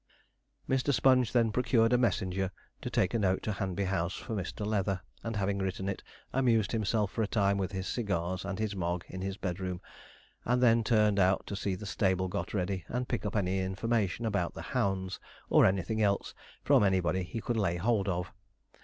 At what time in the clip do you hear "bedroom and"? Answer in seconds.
9.37-10.59